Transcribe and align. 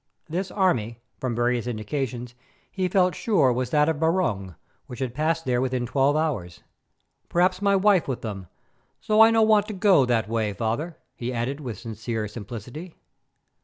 This 0.27 0.49
army, 0.49 0.97
from 1.19 1.35
various 1.35 1.67
indications, 1.67 2.33
he 2.71 2.87
felt 2.87 3.13
sure 3.13 3.53
was 3.53 3.69
that 3.69 3.87
of 3.87 3.99
Barung, 3.99 4.55
which 4.87 4.97
had 4.97 5.13
passed 5.13 5.45
there 5.45 5.61
within 5.61 5.85
twelve 5.85 6.15
hours. 6.15 6.63
"Perhaps 7.29 7.61
my 7.61 7.75
wife 7.75 8.07
with 8.07 8.21
them, 8.23 8.47
so 8.99 9.21
I 9.21 9.29
no 9.29 9.43
want 9.43 9.67
to 9.67 9.73
go 9.73 10.07
that 10.07 10.27
way, 10.27 10.53
father," 10.53 10.97
he 11.15 11.31
added 11.31 11.59
with 11.59 11.77
sincere 11.77 12.27
simplicity. 12.27 12.95